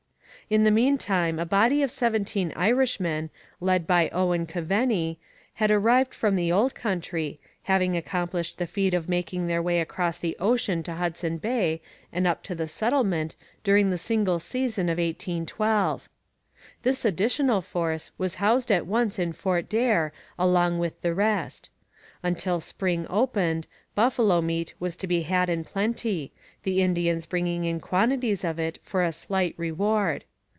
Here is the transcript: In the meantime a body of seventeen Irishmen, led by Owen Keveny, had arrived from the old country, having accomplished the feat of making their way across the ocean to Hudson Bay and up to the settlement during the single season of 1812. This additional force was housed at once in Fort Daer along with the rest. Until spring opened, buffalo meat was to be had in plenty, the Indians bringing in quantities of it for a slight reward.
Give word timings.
In 0.49 0.65
the 0.65 0.69
meantime 0.71 1.39
a 1.39 1.45
body 1.45 1.81
of 1.81 1.89
seventeen 1.89 2.51
Irishmen, 2.57 3.29
led 3.61 3.87
by 3.87 4.09
Owen 4.09 4.45
Keveny, 4.45 5.15
had 5.53 5.71
arrived 5.71 6.13
from 6.13 6.35
the 6.35 6.51
old 6.51 6.75
country, 6.75 7.39
having 7.63 7.95
accomplished 7.95 8.57
the 8.57 8.67
feat 8.67 8.93
of 8.93 9.07
making 9.07 9.47
their 9.47 9.61
way 9.61 9.79
across 9.79 10.17
the 10.17 10.35
ocean 10.41 10.83
to 10.83 10.95
Hudson 10.95 11.37
Bay 11.37 11.81
and 12.11 12.27
up 12.27 12.43
to 12.43 12.53
the 12.53 12.67
settlement 12.67 13.37
during 13.63 13.91
the 13.91 13.97
single 13.97 14.39
season 14.39 14.89
of 14.89 14.97
1812. 14.97 16.09
This 16.83 17.05
additional 17.05 17.61
force 17.61 18.11
was 18.17 18.35
housed 18.35 18.73
at 18.73 18.85
once 18.85 19.17
in 19.17 19.31
Fort 19.31 19.69
Daer 19.69 20.11
along 20.37 20.79
with 20.79 20.99
the 20.99 21.13
rest. 21.13 21.69
Until 22.23 22.59
spring 22.59 23.07
opened, 23.09 23.67
buffalo 23.95 24.41
meat 24.41 24.73
was 24.81 24.97
to 24.97 25.07
be 25.07 25.21
had 25.21 25.49
in 25.49 25.63
plenty, 25.63 26.33
the 26.63 26.81
Indians 26.81 27.25
bringing 27.25 27.63
in 27.63 27.79
quantities 27.79 28.43
of 28.43 28.59
it 28.59 28.79
for 28.83 29.01
a 29.01 29.13
slight 29.13 29.53
reward. 29.55 30.25